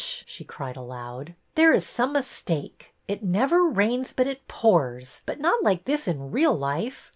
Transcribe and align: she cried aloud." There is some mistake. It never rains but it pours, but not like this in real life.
she 0.25 0.43
cried 0.43 0.75
aloud." 0.75 1.35
There 1.53 1.73
is 1.73 1.85
some 1.87 2.13
mistake. 2.13 2.95
It 3.07 3.21
never 3.21 3.65
rains 3.67 4.11
but 4.13 4.25
it 4.25 4.47
pours, 4.47 5.21
but 5.27 5.39
not 5.39 5.61
like 5.61 5.85
this 5.85 6.07
in 6.07 6.31
real 6.31 6.57
life. 6.57 7.09